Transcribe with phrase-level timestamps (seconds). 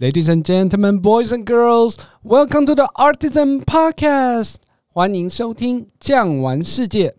[0.00, 4.58] Ladies and gentlemen, boys and girls, welcome to the Artisan Podcast。
[4.86, 7.10] 欢迎收听《酱玩世界》，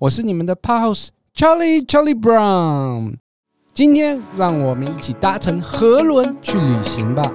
[0.00, 3.14] 我是你们的 Pod-host Charlie Charlie Brown。
[3.72, 7.32] 今天让我们一起搭乘河轮去旅行吧。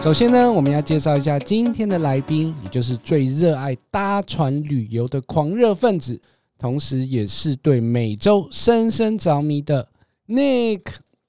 [0.00, 6.18] 首先呢，我们要介绍一下今天的来宾，也就是最热爱搭船旅游的狂热分子，
[6.56, 9.88] 同时也是对美洲深深着迷的
[10.28, 10.82] Nick。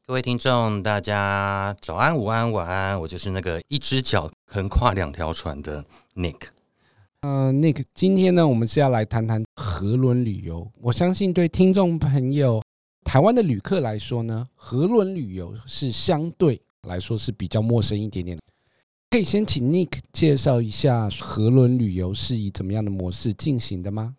[0.05, 5.83] 各位听众，大家早安、午安、晚安，我就是那个一只脚横跨两条船的
[6.15, 6.37] Nick。
[7.21, 10.71] 呃，Nick，今天呢，我们是要来谈谈河轮旅游。
[10.79, 12.61] 我相信对听众朋友、
[13.03, 18.43] 台湾的旅客来说呢，河轮旅游是相对来说是比较陌生一点点的。
[19.11, 24.15] 可以先请 Nick 介绍一下河轮旅游是以怎么样的模式进行的吗？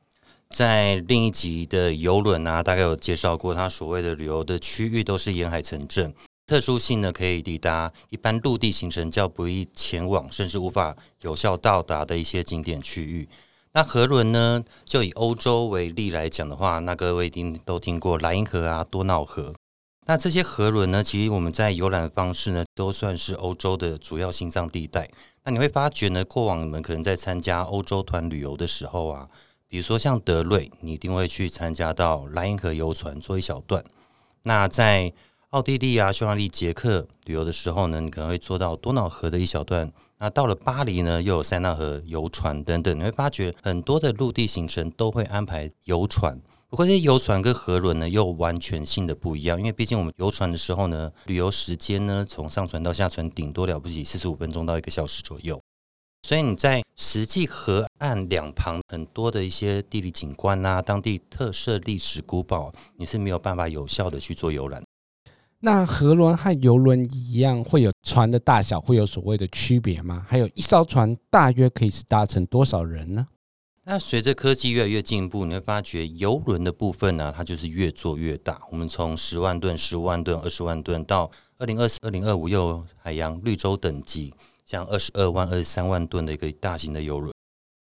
[0.49, 6.13] 在另一集的游轮啊，大概有介绍过，它所谓的旅游的区域都是沿海城镇，
[6.45, 13.29] 特殊性呢可以抵达一般陆地行程较不易前往，甚至无法有效到达的一些景点区域。
[13.73, 19.55] 那河轮呢，就以欧洲为例来讲的话，那各位一定都听过莱茵河啊、多瑙河。
[20.11, 25.09] 那这些河轮呢，其实我们在游览的方式呢，都算是欧洲的主要心脏地带。
[25.45, 29.29] 那你会发觉呢，过往你们可能在参加欧洲团旅游的时候啊，
[29.69, 33.85] 比如说像德瑞，你一定会去参加到莱茵河游船坐一小段。
[34.43, 35.13] 那在
[35.51, 39.89] 奥地利啊、匈牙利、捷克旅游的时候呢，你可能会坐到多瑙河的一小段。
[40.19, 42.99] 那到了巴黎呢，又有塞纳河游船等等。
[42.99, 46.37] 你会发觉很多的陆地行程都会安排游船。
[46.71, 55.61] 不过这些游船跟河轮呢，又完全性的不一样，因为毕竟我们游船的时候呢，旅游时间呢，从上船到下船顶多了不起四十五分钟到一个小时左右，
[56.23, 64.81] 所以你在实际河岸两旁很多的一些地理景观啊，当地特色历史古堡，你是没有办法有效的去做游览。
[65.59, 70.25] 那河轮和游轮一样，会有船的大小会有所谓的区别吗？
[70.29, 73.27] 还有一艘船大约可以是搭乘多少人呢？
[73.93, 78.63] 那随着科技越来越进步，你会发觉游轮的部分呢、它就是越做越大。
[78.71, 81.29] 我们从十万吨、十五万吨、二十万吨，到
[81.59, 84.33] 二零二四、二零二五又海洋绿洲等级，
[84.65, 87.35] 像二十二万、二十三万吨的一个大型的游轮。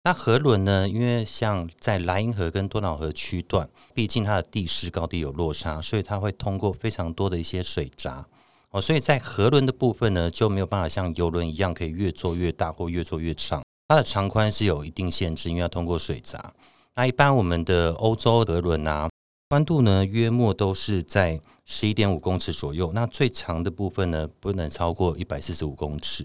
[0.04, 0.88] 那河轮呢？
[0.88, 8.24] 因为像在莱茵河跟多瑙河区段，毕竟它的地势高低有落差，所以它会通过非常多的一些水闸
[8.70, 13.60] 哦，所以在河轮的部分呢，就没有办法像游轮一样可以越做越大或越做越长。
[13.88, 16.52] 它的长宽是有一定限制，因为要通过水闸。
[16.96, 19.08] 那一般我们的欧洲河轮啊，
[19.48, 22.90] 宽度呢约莫都是在十一点五公尺左右。
[22.92, 26.24] 那最长的部分呢，不能超过一百四十五公尺。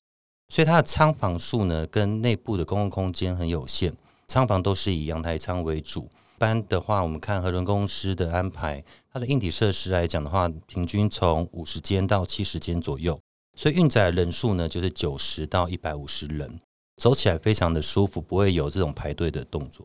[0.51, 3.95] 所以它的舱房数呢，跟内部的公共空间很有限。
[4.27, 6.05] 舱房都是以阳台舱为主。
[6.05, 8.83] 一般的话，我们看河轮公司的安排，
[9.13, 13.19] 它的硬体设施来讲的话，平均从五十间到七十间左右。
[13.55, 16.59] 所以运载人数呢，就是九十到一百五十人。
[17.01, 19.83] 走起来非常的舒服，不会有这种排队的动作。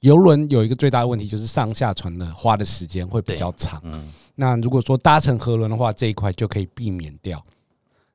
[0.00, 3.80] 游轮有一个最大的问题，就是上下船的花的时间会比较长。
[3.84, 7.40] 嗯，那如果说搭乘河轮的话，这一块就可以避免掉。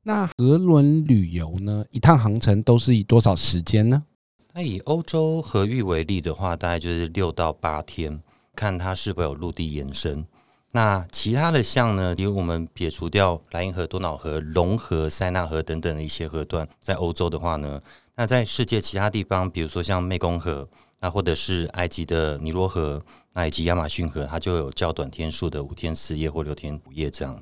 [0.01, 4.03] 那河轮旅游呢，一趟航程都是以多少时间呢？
[4.51, 8.21] 那以欧洲河域为例的话，大概就是六到八天，
[8.53, 10.25] 看它是否有陆地延伸。
[10.73, 17.81] 那其他的像呢，比如我们撇除掉莱茵河、多瑙河、龙河、塞纳河等等的一些河段，在欧洲的话呢。
[18.15, 20.67] 那在世界其他地方，比如说像湄公河，
[20.99, 23.01] 那或者是埃及的尼罗河，
[23.33, 27.41] 那以及亚马逊河，它就有较短天数的五天四夜或六天五夜这样。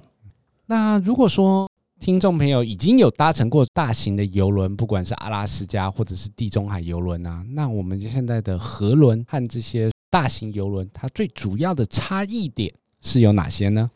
[0.67, 13.91] 那如果说听众朋友已经有搭乘过大型的游轮，不管是阿拉斯加或者是地中海游轮啊，那我们现在的河轮和这些大型游轮，它最主要的差异点是有哪些呢？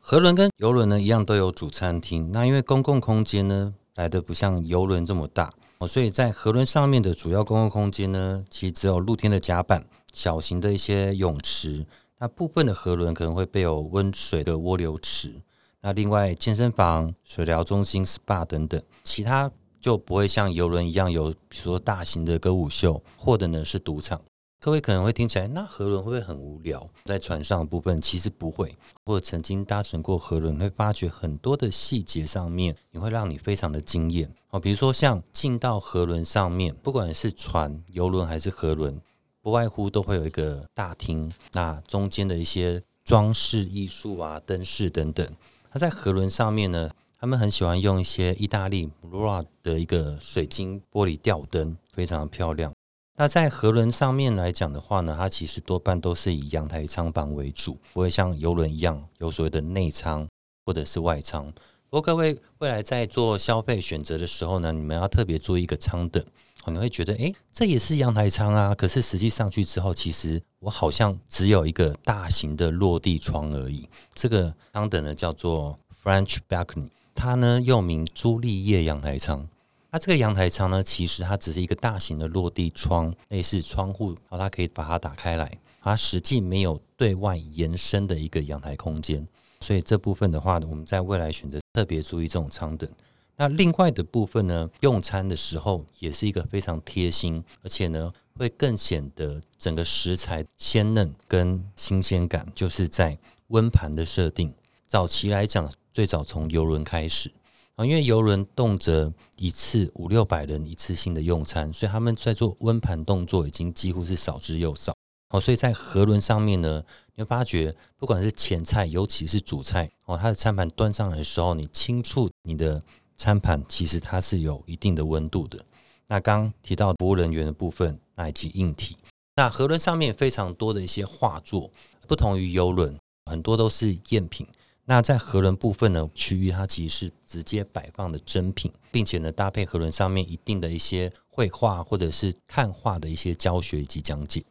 [0.00, 5.52] 河轮跟游轮呢一样都有主餐厅，那因为公共空间呢来的不像游轮这么大。
[5.86, 11.86] 所以在河轮上面的主要公共空间呢，其实只有露天的甲板、小型的一些泳池。
[12.18, 15.32] 那部分的河轮可能会备有温水的涡流池。
[15.80, 19.50] 那另外健身房、水疗中心、SPA 等等，其他
[19.80, 24.20] 就不会像游轮一样有，比如说大型的歌舞秀，或者呢是赌场。
[24.64, 26.88] 各位可能会听起来，那河轮会不会很无聊？
[27.04, 28.74] 在船上的部分其实不会，
[29.04, 34.58] 或者曾经搭乘过河轮，会发觉很多的细节上面，你会让你非常的惊艳哦。
[34.58, 38.98] 比如说像进到河轮上面，不管是船、游轮还是河轮，
[39.42, 45.30] 不外乎都会有一个大厅，那中间的一些装饰艺术啊、灯饰等等。
[45.70, 52.73] 它在河轮上面呢，他们很喜欢用一些意大利 Mura 的一个水晶玻璃吊灯，非常的漂亮。
[53.16, 60.26] 那在河轮上面来讲的话呢，它其实多半都是以阳台舱房为主，不会像游轮一样有所谓的内舱
[60.66, 61.46] 或者是外舱。
[61.88, 66.24] 不过各位未来在做消费选择的时候呢，你们要特别注意一个舱等，
[66.64, 73.88] 可能会觉得，诶，这也是阳台舱啊，可是实际上去之后，其实我好像只有一个大型的落地窗而已。
[74.12, 79.48] 这个舱等呢叫做 French Balcony，它呢又名朱丽叶阳台舱。
[79.94, 85.48] 它这个阳台舱呢，其实它只是一个大型的落地窗，类似窗户，然后它可以把它打开来，
[85.80, 89.24] 它实际没有对外延伸的一个阳台空间，
[89.60, 92.90] 所以这部分的话呢，我们在未来选择特别注意这种舱等。
[93.36, 104.52] 那另外的部分呢，用餐的时候也是一个非常贴心，而且呢会更显得整个食材鲜嫩跟新鲜感，就是在温盘的设定。
[104.88, 107.30] 早期来讲，最早从游轮开始。
[107.76, 114.94] 啊，因为邮轮动辄一次五六百人一次性的用餐，所以他们在做温盘动作已经几乎是少之又少。
[115.30, 116.84] 哦，所以在河轮上面呢，
[117.16, 122.80] 你会发觉不管是前菜，尤其是主菜，哦，它的餐盘端上来的时候，你轻触你的
[123.16, 125.64] 餐盘，其实它是有一定的温度的。
[126.06, 128.96] 那刚提到服务人员的部分，那以及硬体，
[129.34, 131.68] 那河轮上面非常多的一些画作，
[132.06, 134.46] 不同于邮轮，很多都是赝品。
[134.86, 144.44] 那在河轮部分呢，区域它其实是直接摆放的真品，并且呢搭配河轮上面一定的一些绘画或者是看画的一些教学以及讲解。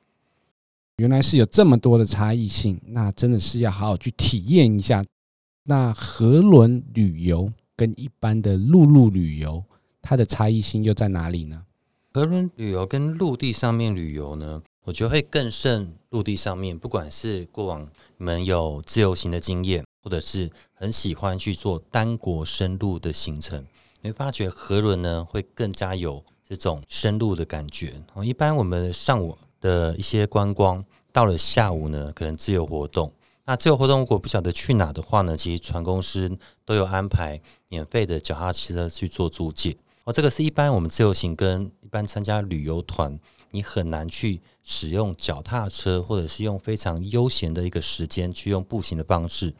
[0.98, 5.04] 原来是有这么多的差异性，那真的是要好好去体验一下。
[5.66, 9.64] 那河轮旅游跟一般的陆路旅游，
[10.02, 11.64] 它的差异性又在哪里呢？
[12.14, 16.78] 河轮旅游跟陆地上面旅游呢，我觉得会更胜陆地上面。
[16.78, 17.88] 不管是过往
[18.18, 19.84] 你们有自由行的经验。
[20.04, 23.66] 或者是很喜欢去做单国深入的行程，
[24.02, 27.94] 你会发觉河轮呢会更加有这种深入的感觉。
[28.24, 30.84] 一般我们上午的一些观光，
[31.14, 33.12] 到了下午呢可能自由活动。
[33.46, 39.76] 那自由活动如果不晓得去哪的话呢，其实船公司都有安排免费的脚踏车去做租借。
[40.06, 43.18] 哦，这个是一般我们自由行跟一般参加旅游团，
[43.52, 49.54] 你很难去使用脚踏车，或者是用非常悠闲的一个时间去用步行的方式。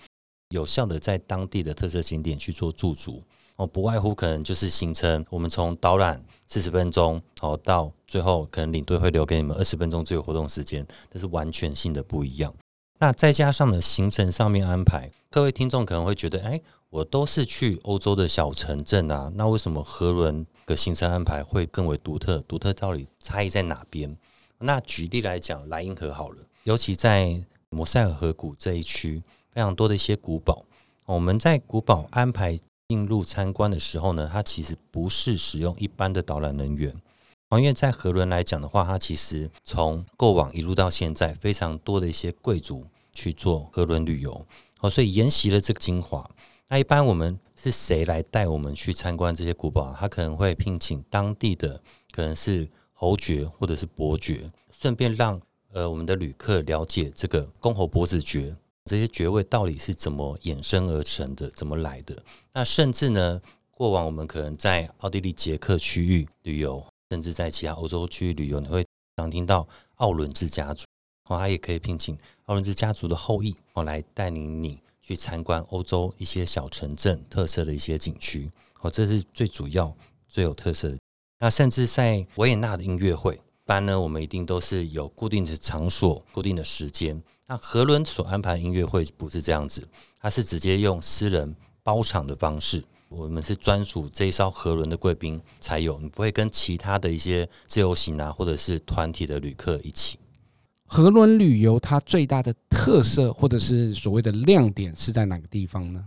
[0.54, 3.24] 有效的在当地的特色景点去做驻足
[3.56, 12.54] 哦，不外乎可能就是行程，我们从导览四十分钟，好到最后可能领队会留给你们二十分钟自由活动时间，这是完全性的不一样。
[13.00, 16.62] 那再加上呢，行程上面安排，各位听众可能会觉得，哎，
[16.92, 22.38] 我都是去欧洲的小城镇啊，那为什么河轮的行程安排会更为独特？
[22.48, 24.16] 独特到底差异在哪边？
[24.60, 29.24] 那举例来讲，莱茵河好了，尤其在摩塞尔河谷这一区。
[29.54, 30.66] 非常多的一些古堡，
[31.06, 32.58] 我们在古堡安排
[32.88, 36.94] 进入参观的时候呢，它其实不是使用一般的导览人员，
[37.52, 44.46] 因为在河轮来讲的话，它其实从过往一路到现在，非常多的一些贵族去做河轮旅游，
[44.80, 46.28] 哦，所以沿袭了这个精华。
[46.70, 49.96] 那一般我们是谁来带我们去参观这些古堡？
[50.00, 51.80] 他可能会聘请当地的，
[52.12, 55.40] 可能是侯爵或者是伯爵，顺便让
[55.72, 58.56] 呃我们的旅客了解这个公侯伯子爵。
[58.86, 61.50] 这些爵位到底是怎么衍生而成的？
[61.52, 62.22] 怎么来的？
[62.52, 63.42] 那甚至呢，
[63.72, 68.86] 过往我们可能在奥地利、捷克区域旅游，甚至在其他欧洲区域旅游，你会
[69.16, 69.66] 常听到
[69.96, 70.84] 奥伦治家族，
[71.30, 79.96] 哦，他也可以聘请奥伦治家族的后裔，哦，来带领你去参观欧洲一些小城镇特色的一些景区，哦，这是最主要、
[80.28, 80.98] 最有特色的。
[81.40, 87.24] 那甚至在维也纳的音乐会，一般呢，我们一定都是有固定的场所、固定的时间。
[87.46, 89.86] 那河轮所安排音乐会不是这样子，
[90.20, 100.18] 它是直接用私人包场的方式，我们是专属这一艘河轮的贵宾才有，你不会跟其他的一些自由行啊，或者是团体的旅客一起。
[100.86, 106.06] 河轮旅游它最大的特色或者是所谓的亮点是在哪个地方呢？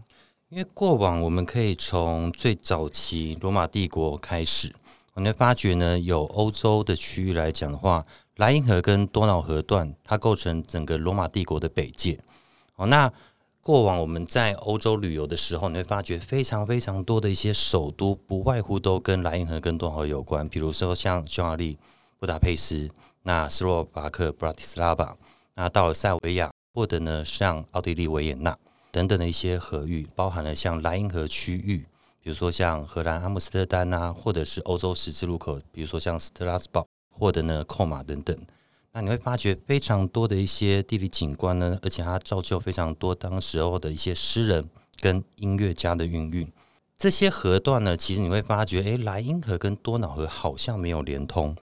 [0.49, 4.73] 因为过往我们可以从最早期罗马帝国开始，
[5.13, 8.03] 我们发觉呢，有欧洲的区域来讲的话。
[8.37, 12.21] 莱茵河跟多瑙河段，它构成整个罗马帝国的北界。
[12.75, 13.11] 哦，那
[13.63, 20.47] 过往我们在欧洲旅游的时候，你会发觉非常非常多的一些首都，不外乎都跟莱茵河跟多瑙河有关。
[20.47, 21.79] 比如说像匈牙利
[22.19, 22.91] 布达佩斯，
[23.23, 25.17] 那斯洛伐克布拉提斯拉巴，
[25.55, 28.55] 那到了塞尔维亚，或者呢像奥地利维也纳
[28.93, 31.87] 等等的一些河域，包含了像莱茵河区域，
[32.23, 36.87] 比如说像荷兰阿姆斯特丹啊，或者是欧洲十字路口，比如说像斯特拉斯堡。
[37.19, 38.37] 或者呢，扣马等等，
[38.93, 44.69] 那你会发觉非常多的一些地理景观呢，而且它造就非常多当时候的一些诗人
[45.01, 46.51] 跟音乐家的韵韵。
[46.99, 51.55] 这些河段呢，其实你会发觉，诶，莱茵河跟多瑙河好像没有连通，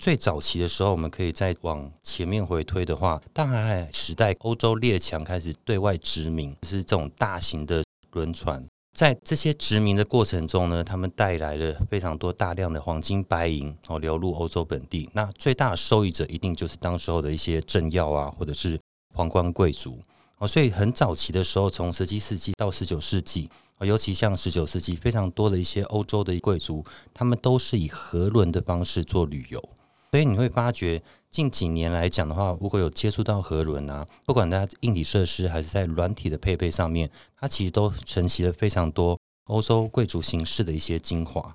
[0.00, 7.82] 最早期的时候，我们可以再往前面回推的话，大航海时代，欧洲列强开始对外殖民，就是这种大型的
[8.12, 8.64] 轮船。
[8.96, 15.06] 在这些殖民的过程中呢，他们带来了非常多大量的黄金白银哦流入欧洲本地。
[15.12, 18.80] 那最大的受益者一定就是当时候的一些政要啊，或者是
[19.14, 19.98] 皇冠贵族
[20.38, 20.48] 哦。
[20.48, 23.50] 所以很早期的时候，从十七世纪到十九世纪，
[23.80, 29.62] 尤其像十九世纪，非常多的一些欧洲的贵族，他们都是以河轮的方式做旅游。
[30.10, 31.02] 所以你会发觉，
[31.36, 41.54] 近几年来讲的话，如果有接触到河轮啊，不管它硬体设施还是在软体的配备上面，它其实都承袭了非常多欧洲贵族形式的一些精华。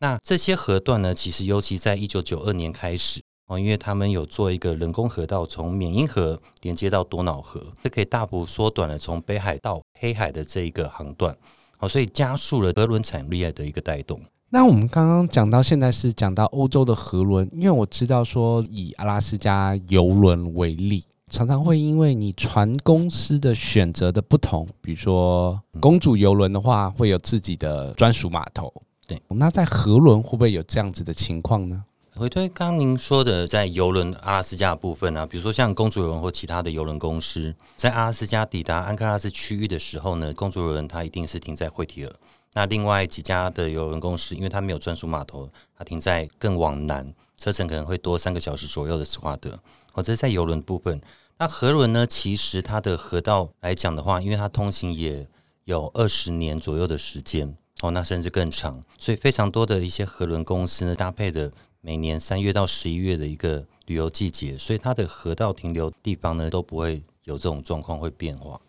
[0.00, 11.34] 那这些河段呢，其实尤其在一九九二年开始哦，因为他们有做一个人工河道，从缅因河连接到多瑙河，这可以大幅缩短了从北海到黑海的这一个航段，
[11.78, 14.20] 哦，所以加速了河轮产业的一个带动。
[14.54, 28.70] 那我们刚刚讲到现在是讲到欧洲的河轮，因为我知道说以阿拉斯加游轮为例，常常会因为你船公司的选择的不同，比如说公主游轮的话，会有自己的专属码头。
[29.06, 31.82] 对，那在河轮会不会有这样子的情况呢？
[32.14, 42.12] 回推刚刚您说的，在游轮阿拉斯加的部分呢、啊，比如说像公主游轮或其他的游轮公司，在阿拉斯加抵达安克拉斯区域的时候呢，公主游轮它一定是停在惠提尔。
[42.54, 49.58] 那另外几家的邮轮公司，因为它没有专属码头，它停在更往南，车程可能会多三个小时左右的斯华德。
[49.94, 51.00] 哦，这是在邮轮部分。
[51.38, 52.06] 那河轮呢？
[52.06, 55.26] 其实它的河道来讲的话，因为它通行也
[55.64, 68.60] 有二十年左右的时间，哦，那甚至更长，所以非常多的一些河轮公司呢，搭配的每年三月到十一月的一个旅游季节，所以它的河道停留地方呢，都不会有这种状况会变化。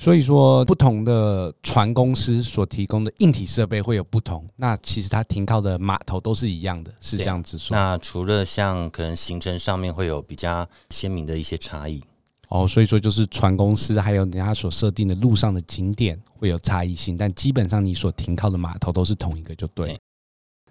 [0.00, 4.42] 所以说，不同的船公司所提供的硬体设备会有不同。
[4.56, 7.76] 那其实它停靠的码头都是一样的，是这样子说。
[7.76, 12.02] 那除了像可能行程上面会有比较鲜明的一些差异
[12.48, 19.88] 哦，所以说就是船公司还有人家所设定的路上的景点会有差异性，但基本上你所停靠的码头都是同一个，就对。
[19.88, 20.00] 对。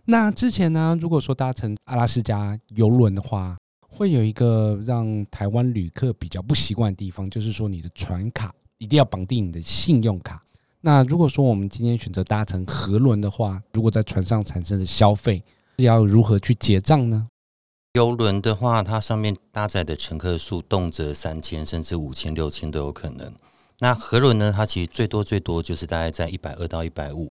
[0.05, 3.55] 那之前呢，如果说搭乘阿拉斯加游轮的话，
[3.87, 8.51] 会有一个让台湾旅客比较不习惯的地方，就是说你的船卡。
[8.79, 10.43] 一定要绑定你的信用卡。
[10.81, 15.43] 那如果说我们今天选择搭乘河轮的话，如果在船上产生的消费
[15.77, 17.27] 是要如何去结账呢？
[17.93, 23.33] 游轮的话，它上面搭载的乘客数动辄三千，甚至五千、六千都有可能。
[23.79, 24.53] 那河轮呢？
[24.55, 27.29] 它其实最多最多就是大概在一百二到一百五。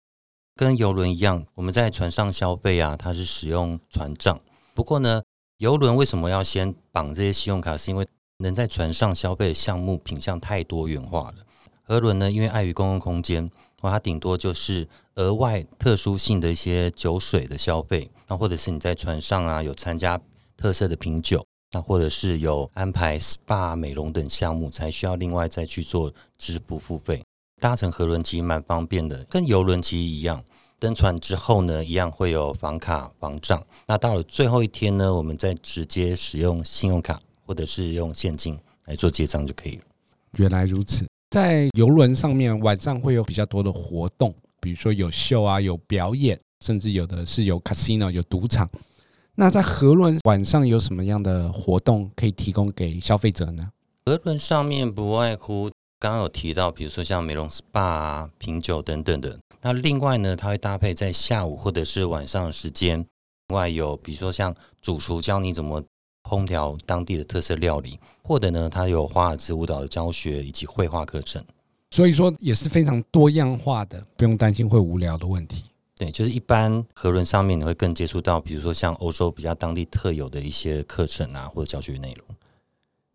[0.55, 4.39] 跟游轮一样，我们在船上消费啊，它是使用船账。
[4.73, 5.23] 不过呢，
[5.57, 7.75] 游轮为什么要先绑这些信用卡？
[7.75, 8.07] 是因为
[8.43, 11.37] 能在船上消费的项目品相太多元化了。
[11.81, 13.49] 河轮呢，因为碍于公共空间，
[13.81, 20.19] 它顶多就是额外特殊性的一些酒水的消费，那或者是你在船上啊有参加
[20.55, 27.23] 特色的品酒，那或者是有安排 SPA 美容等项目，才需要另外再去做支付付费。
[27.59, 30.43] 搭乘河轮其实蛮方便的，跟游轮其实一样。
[30.79, 33.63] 登船之后呢，一样会有房卡房账。
[33.87, 37.19] 那到了最后一天呢，我们再直接使用信用卡。
[37.53, 39.83] 或者是用现金来做结账就可以了。
[40.39, 48.67] 原来如此，在游轮上面晚上会有比较多的活动，比如说有秀啊，有表演，甚至有的是有 casino 有赌场。
[49.35, 53.69] 那在河轮晚上有什么样的活动可以提供给消费者呢？
[54.07, 55.69] 河轮上面不外乎
[55.99, 59.37] 刚刚有提到，比如说像美容 SPA 啊、品酒等等的。
[59.61, 63.05] 那另外呢，它会搭配在下午或者是晚上的时间，
[63.49, 65.83] 另外有比如说像主厨教你怎么。
[66.23, 71.43] 烹调当地的特色料理，或者呢，它有华尔兹舞蹈的教学以及绘画课程，
[71.91, 75.65] 所以说也是非常多样化的，不用担心会无聊的问题。
[75.95, 82.25] 对，就是一般河轮上面你会更接触到，比如说像欧洲比较当地特有的一些课程啊，或者教学内容。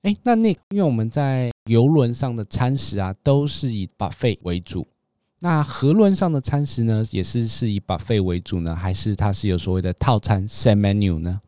[0.02, 4.86] 哎，那那因为我们在游轮上的餐食啊，都是以 buffet 为主，
[5.40, 11.40] 那河轮上的餐食呢，也是是以 buffet 为主呢，还是它是有所谓的套餐 set menu 呢？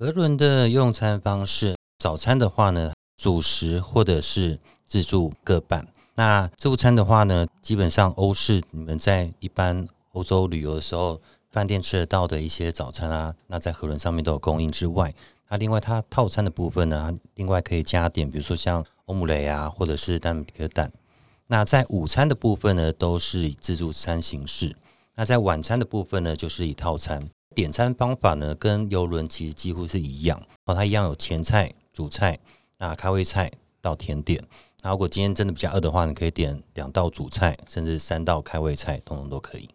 [0.00, 5.86] 河轮的用餐方式，早餐的话呢，主食或者是自助各半。
[6.14, 15.12] 那自助餐的话呢，基本上欧式你们在一般欧洲旅游的时候，饭店吃得到的一些早餐啊，那在河轮上面都有供应之外，
[15.50, 20.90] 那另外它套餐的部分呢，另外可以加点，比如说像欧姆雷啊，或者是丹麦蛋。
[21.48, 24.74] 那在午餐的部分呢，都是以自助餐形式。
[25.16, 27.28] 那在晚餐的部分呢，就是以套餐。
[27.54, 32.38] 点餐方法呢，跟游轮其实几乎是一样哦，它一样有前菜、主菜、
[32.78, 34.42] 那开胃菜到甜点。
[34.82, 39.68] 那如果今天真的比较饿的话，你可以点两道主菜，甚至三道开胃菜，通通都可以。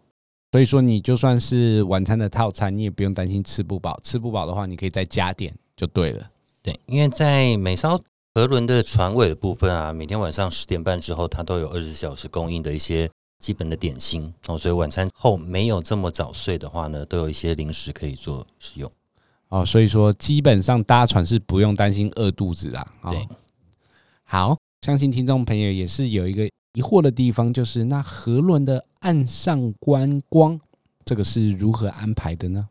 [0.52, 4.00] 所以说你就算是晚餐的套餐，你也不用担心吃不饱。
[4.04, 6.32] 吃不饱的话，你可以再加点就对了。
[6.64, 8.02] 对，因为在美艘
[8.34, 13.10] 河轮的船尾的部分啊，每天晚上十点半之后，它都有二十四小时供应的一些
[13.46, 18.92] 基本的点心哦，所以晚餐后没有这么早睡的话呢，都有一些零食可以做使用。
[19.50, 22.80] 哦，所以说基本上搭船是不用担心饿肚子的。
[23.02, 23.12] 哦。
[23.12, 23.30] 对，
[24.24, 30.60] 好，相信听众朋友也是有一个疑惑的地方，就是那河轮的岸上观光，
[31.06, 32.68] 这个是如何安排的呢？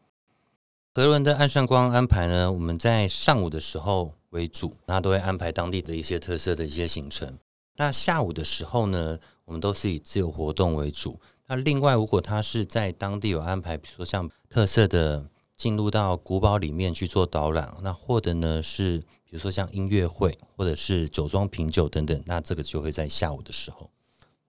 [0.92, 7.38] 河轮的岸上观光安排呢，我们在上午的时候为主，那都会安排当地的一些特色的一些行程。
[7.76, 11.20] 那下午的时候呢，我们都是以自由活动为主。
[11.46, 15.30] 那另外，如果他是在当地有安排，比如说像特色的。
[15.56, 23.88] 进入到古堡里面去做导览，那或者呢是比如说像音乐会，或者是酒庄品酒等等，那这个就会在下午的时候。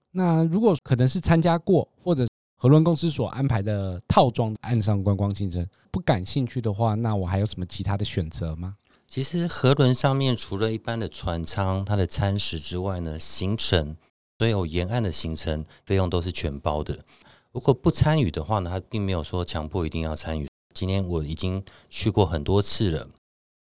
[0.10, 2.26] 那如果可能是参加过或者
[2.58, 8.76] 河轮公司所安排的套装岸上观光行程不感兴趣的话，那我还有什么其他的选择吗？
[9.08, 13.96] 其实河轮上面除了一般的船舱、它的餐食之外呢，行程
[14.38, 17.00] 所有沿岸的行程费用都是全包的。
[17.52, 20.48] 如果不参与的话呢，他并没有说强迫一定要参与。
[20.74, 23.08] 今天我已经去过很多次了，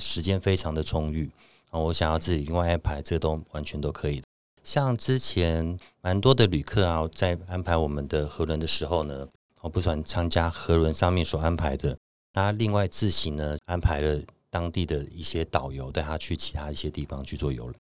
[0.02, 1.30] 时间非常的充裕
[1.70, 1.78] 啊！
[1.78, 4.20] 我想要自己另外安排，这都完全都可以。
[4.64, 9.28] 像之前蛮多的旅客啊，在安排我们的河轮的时候呢，
[9.61, 11.96] 我不喜欢参加河轮上面所安排的，
[12.32, 14.20] 他另外自行呢安排了
[14.50, 17.75] 当地的一些导游带他去其他一些地方去做游览。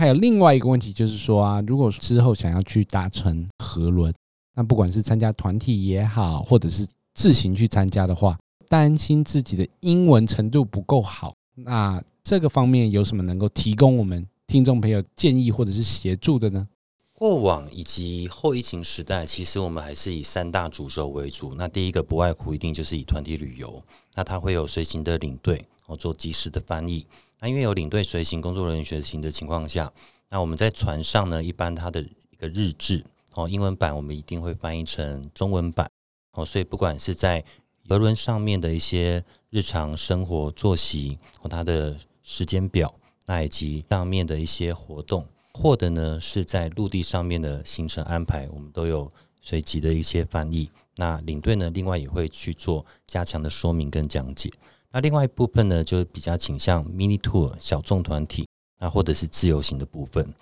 [0.00, 4.10] 还有另外一个问题就是说啊，如果之后想要去搭乘河轮，
[4.54, 16.66] 那不管是参加团体也好，或者是自行去参加的话，担心自己的英文程度不够好，那这个方面有什么能够提供我们听众朋友建议或者是协助的呢？
[17.12, 21.54] 过往以及后疫情时代，其实我们还是以三大主轴为主。
[21.56, 23.82] 那第一个不外乎一定就是以团体旅游，
[24.14, 27.06] 那它会有随行的领队哦做即时的翻译。
[27.40, 29.92] 那因为有领队随行、工作人员随行的情况下，
[30.28, 35.90] 那我们在船上呢，一般它的一个日志哦，英文版我们一定会翻译成中文版。
[36.32, 37.44] 哦，所以不管是在
[37.84, 42.94] 游轮上面的一些日常生活作息和它的时间表，
[43.26, 50.70] 那以及上面的一些活动，或者呢是在陆地上面的行程安排，我们都有随即的一些翻译。
[50.96, 54.52] 那领队呢，另外也会去做加强的说明跟讲解。
[54.92, 58.46] 那另外一部分呢，就比较倾向 mini tour 小众团体，
[58.78, 60.34] 那或者是自由行的部分。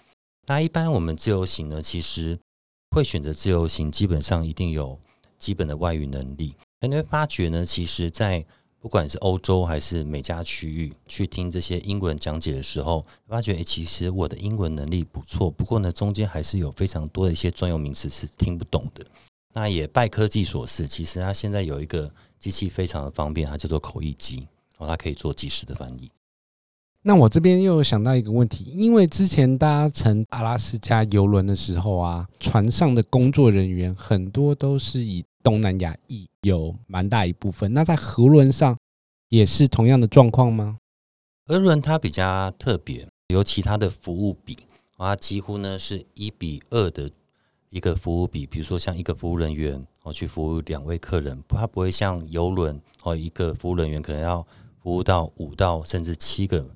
[0.46, 2.38] 那一般我们自由行呢，其实
[2.90, 4.98] 会选择自由行，基本上一定有。
[5.38, 8.44] 基本的外语能力，你会发觉呢，其实，在
[8.80, 15.48] 不管是欧洲还是美加区域，去听这些英文讲解的时候，发觉诶，其实我的英文能力不错。
[15.48, 19.06] 不过呢，中间还是有非常多的一些专有名词是听不懂的。
[19.54, 24.46] 那也拜科技所赐，其实它现在有一个机器非常的方便，它叫做口译机，
[24.78, 26.10] 哦，它可以做即时的翻译。
[27.02, 37.72] 那我这边又想到一个问题，因为之前搭乘阿拉斯加邮轮的时候啊，船上的工作人员很多都是以东南亚裔，有蛮大一部分。
[37.72, 38.76] 那在河轮上
[39.28, 40.78] 也是同样的状况吗？
[41.46, 44.58] 河轮它比较特别，尤其他的服务比，
[44.96, 47.10] 它几乎呢是一比二的
[47.70, 48.46] 一个服务比。
[48.46, 54.46] 比如说像一个服务人员哦去服务两位客人，它不会像邮轮哦一个服务人员可能要
[54.82, 56.70] 服务到五到甚至七个。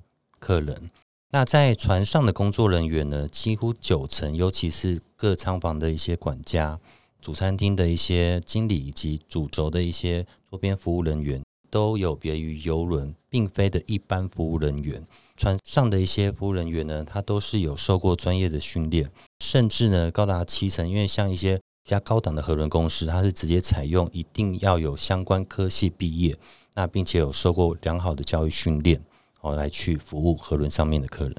[0.45, 0.91] 客人，
[1.29, 6.77] 那在船上的工作人员呢，几乎九成，尤其是各舱房的一些管家、
[7.21, 15.01] 主餐厅的一些经理以及主轴的一些周边服务人员，都有别于邮轮，并非的一般服务人员。
[15.43, 20.89] 船上的一些服务人员呢，他都是有受过专业的训练，甚至呢高达七成。
[20.89, 26.37] 因为像一些比较高档的核轮公司，它是直接采用一定要有相关科系毕业，
[26.75, 29.01] 那并且有受过良好的教育训练。
[29.41, 31.35] 哦来去服务核轮上面的客人。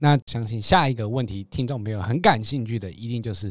[0.00, 3.50] 那相信下一个问题，听众朋友很感兴趣的，一定就是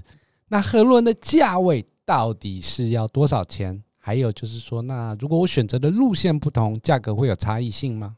[0.49, 3.83] 那河轮的价位到底是要多少钱？
[3.97, 8.15] 还有就是说，那如果我选择的路线不同，价格会有差异性吗？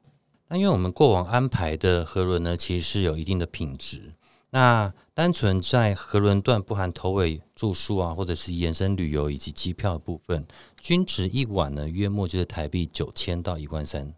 [0.53, 4.13] 那因为我们过往安排的河轮呢，其实是有一定的品质。
[4.49, 10.45] 那单纯在河轮段不含头尾住宿啊，或者是延伸旅游以及机票的部分，
[10.77, 14.13] 均值一晚呢，约莫就是台币九千到一万三。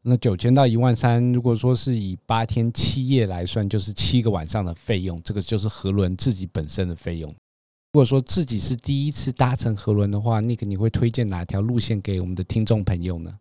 [0.00, 7.28] 那九千到一万三，如果说是以八天七夜来算，就是七个晚上的费用，这个就是河轮自己本身的费用。
[7.28, 13.38] 如果说自己是第一次搭乘河轮的话，那个你会推荐哪条路线给我们的听众朋友呢？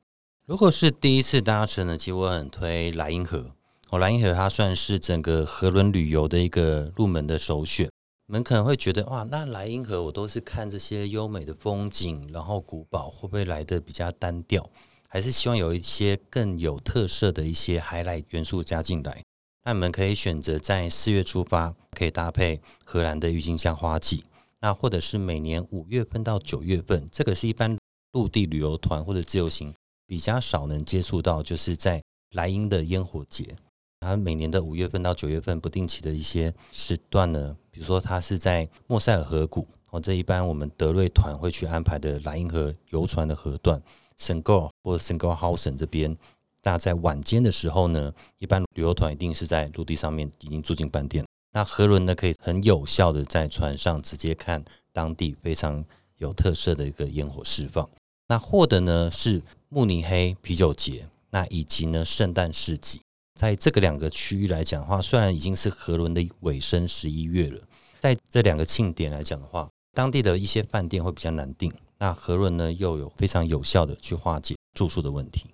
[0.52, 3.56] 如果是第一次搭乘呢，其实我很推莱茵河。
[3.90, 7.90] 哦，莱茵河它算是整个河轮旅游的一个入门的首选。
[8.28, 14.70] 你们可能会觉得哇，那莱茵河我都是看这些优美的风景，然后古堡会不会来的比较单调？
[15.08, 19.24] 还是希望有一些更有特色的一些海来元素加进来？
[19.64, 24.26] 那你们可以选择在四月出发，可以搭配荷兰的郁金香花季，
[24.60, 27.78] 那或者是每年五月份到九月份，这个是一般
[28.12, 29.74] 陆地旅游团或者自由行
[30.12, 33.56] 比较少能接触到，就是在莱茵的烟火节。
[34.02, 43.82] 它每年的五月份到九月份不定期的一些时段呢，比如说它是在莫塞尔河谷，哦，这一般我们德瑞团会去安排的莱茵河游船的河段，
[44.18, 46.14] 圣戈尔或者圣戈尔豪森这边。
[46.62, 51.26] 那在晚间的时候呢，一般旅游团一定是在陆地上面已经住进饭店。
[51.54, 55.82] 那河轮呢，可以很有效的在船上直接看当地非常
[56.18, 57.90] 有特色的一个烟火释放。
[58.32, 63.02] 那获得呢是慕尼黑啤酒节，那以及呢圣诞市集。
[63.38, 67.62] 在这个两个区域来讲的话，虽然已经是河轮的尾声十一月了，
[68.00, 71.70] 在这两个庆典来讲的话，当地的一些饭店会比较难订。
[71.98, 75.48] 那河轮呢又有非常有效的去化解住宿的问题。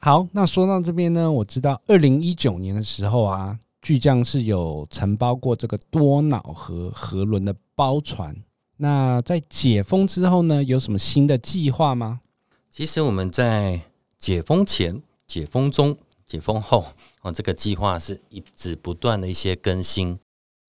[0.00, 8.34] 好，那说到这边呢，我知道二零一九年的时候啊，巨匠是有承包过这个多瑙河河轮的包船。
[8.78, 12.22] 那在解封之后呢，有什么新的计划吗？
[12.76, 13.82] 其实我们在
[14.18, 16.84] 解封前、解封中、解封后，
[17.22, 20.18] 哦，这个计划是一直不断的一些更新。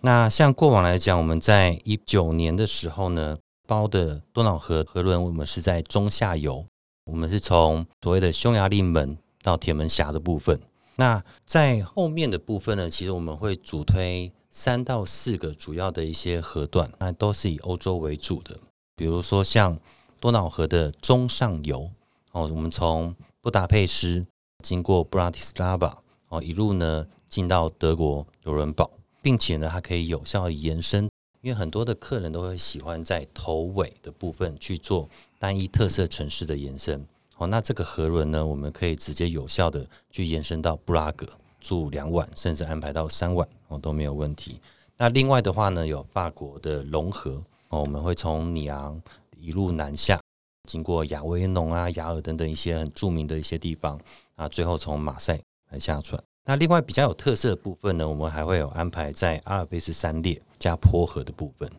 [0.04, 6.64] 那像过往来讲，我们在一九年的时候呢，包的多瑙河河轮，我们是在中下游，
[7.06, 9.18] 我们是从所谓的匈牙利门。
[9.42, 10.60] 到铁门峡的部分，
[10.96, 18.60] 那在后面的部分呢，其实我们会主推三到四个主要的一些河段，那都是以欧洲为主的。
[18.96, 19.78] 比如说像
[20.26, 21.88] 多瑙河的中上游
[22.32, 24.26] 哦，我们从布达佩斯
[24.64, 28.90] 经过布拉提斯拉巴哦，一路呢进到德国卢伦堡，
[29.22, 31.08] 并且呢它可以有效延伸，
[31.42, 35.08] 因为很多的客人都会喜欢在头尾的部分去做
[35.38, 37.06] 单一特色城市的延伸。
[37.38, 41.28] 哦，那这个河轮呢，我们可以直接有效的去延伸到布拉格
[41.62, 44.60] 住两晚，甚至安排到三晚哦都没有问题。
[44.98, 49.00] 那另外的话呢，有法国的隆河哦，我们会从里昂
[49.46, 50.20] 一路南下，
[50.68, 54.00] 经过亚维农啊、雅尔等等一些很著名的一些地方
[54.36, 56.20] 啊，最后从马赛来下船。
[56.46, 61.70] 那另外比较有特色的部分呢，我们还会有安排在阿尔卑斯山列加坡河的部分。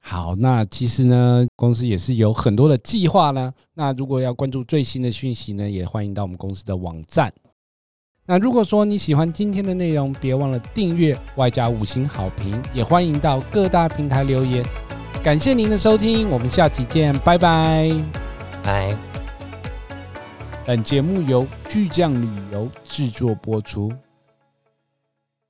[0.00, 3.52] 好，那其实呢，公司也是有很多的计划呢。
[3.74, 7.32] 那如果要关注最新的讯息呢，也欢迎到我们公司的网站。
[8.26, 14.64] 那如果说你喜欢今天的内容，别忘了订阅，外加五星好评，也欢迎到各大平台留言。
[15.22, 17.90] 感谢您的收听，我们下期见，拜拜，
[18.62, 18.96] 拜。
[20.64, 23.92] 本节目由巨匠旅游制作播出。